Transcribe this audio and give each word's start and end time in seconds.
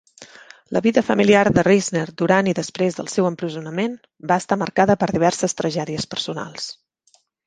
La 0.75 0.79
vida 0.85 1.01
familiar 1.09 1.41
de 1.57 1.63
Risner 1.67 2.05
durant 2.21 2.49
i 2.51 2.55
després 2.59 2.97
del 2.99 3.11
seu 3.15 3.27
empresonament 3.29 3.93
va 4.33 4.39
estar 4.45 4.57
marcada 4.63 4.97
per 5.05 5.11
diverses 5.13 5.55
tragèdies 5.61 6.09
personals. 6.15 6.67